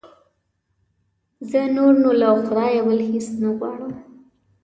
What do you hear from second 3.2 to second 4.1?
نه غواړم.